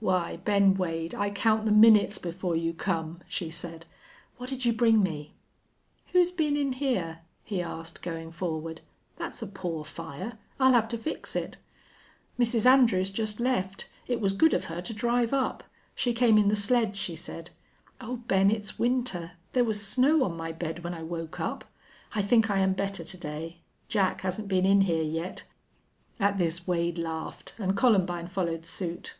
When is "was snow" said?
19.64-20.22